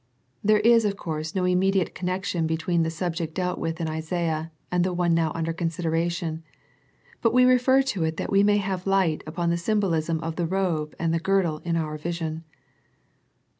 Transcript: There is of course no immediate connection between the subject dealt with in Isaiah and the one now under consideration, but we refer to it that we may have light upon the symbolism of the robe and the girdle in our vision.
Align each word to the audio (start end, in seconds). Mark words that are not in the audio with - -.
There 0.43 0.61
is 0.61 0.83
of 0.83 0.97
course 0.97 1.35
no 1.35 1.45
immediate 1.45 1.93
connection 1.93 2.47
between 2.47 2.81
the 2.81 2.89
subject 2.89 3.35
dealt 3.35 3.59
with 3.59 3.79
in 3.79 3.87
Isaiah 3.87 4.51
and 4.71 4.83
the 4.83 4.93
one 4.93 5.13
now 5.13 5.31
under 5.35 5.53
consideration, 5.53 6.43
but 7.21 7.35
we 7.35 7.45
refer 7.45 7.83
to 7.83 8.03
it 8.05 8.17
that 8.17 8.31
we 8.31 8.41
may 8.41 8.57
have 8.57 8.87
light 8.87 9.23
upon 9.27 9.51
the 9.51 9.57
symbolism 9.57 10.19
of 10.21 10.37
the 10.37 10.47
robe 10.47 10.95
and 10.97 11.13
the 11.13 11.19
girdle 11.19 11.59
in 11.63 11.75
our 11.75 11.99
vision. 11.99 12.43